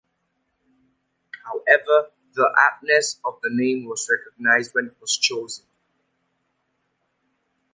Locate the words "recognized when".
4.09-4.87